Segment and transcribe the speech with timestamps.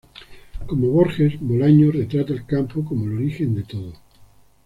[0.65, 3.93] Como Borges, Bolaño retrata el campo como el origen de todo.